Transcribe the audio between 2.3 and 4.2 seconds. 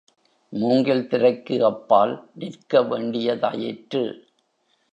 நிற்க வேண்டியதாயிற்று.